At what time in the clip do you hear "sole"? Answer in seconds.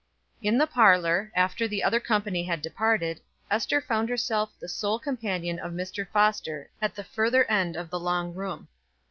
4.67-4.97